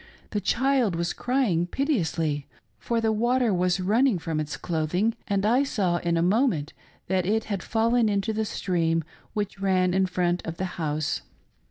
[0.31, 2.47] The child was crying piteously,
[2.79, 6.73] for the water was running from its clothing, and I saw in a moment
[7.05, 9.03] that it had fallen into the stream,
[9.35, 11.21] which ran in front of the house.